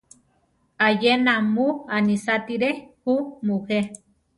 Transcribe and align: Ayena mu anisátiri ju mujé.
Ayena 0.87 1.33
mu 1.53 1.67
anisátiri 1.95 2.71
ju 3.03 3.15
mujé. 3.45 3.79